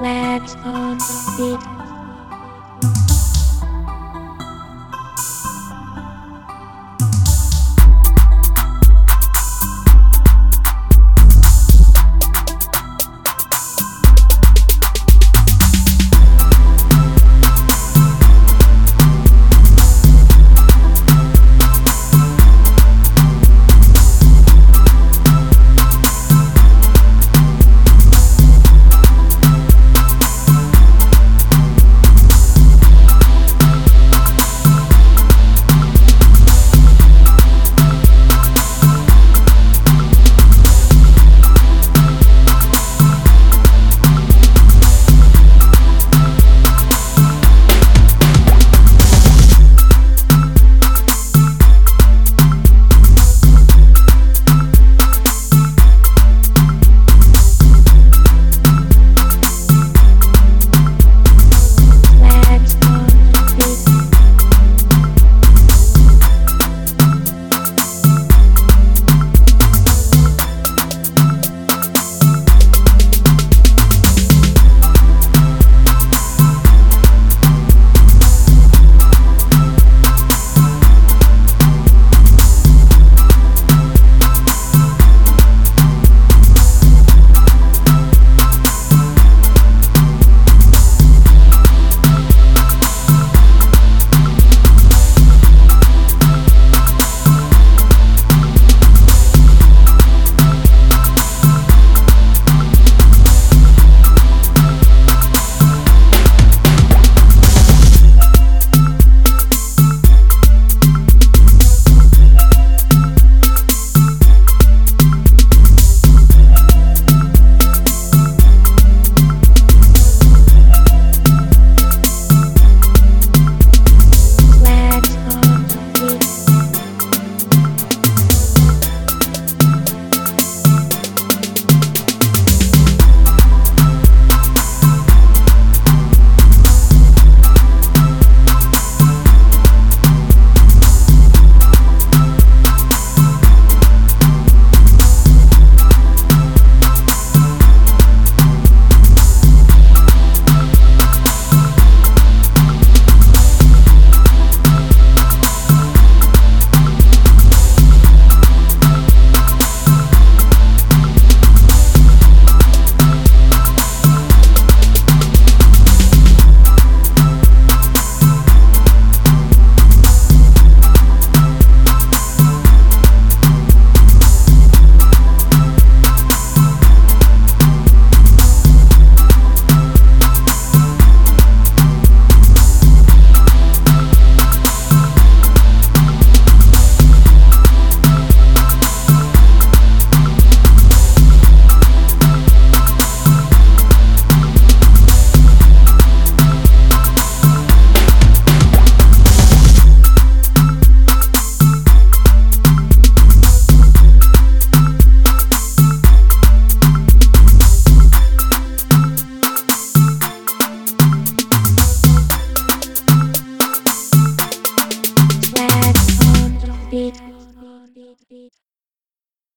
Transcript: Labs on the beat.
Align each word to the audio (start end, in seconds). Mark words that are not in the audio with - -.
Labs 0.00 0.54
on 0.64 0.98
the 0.98 1.58
beat. 1.58 1.97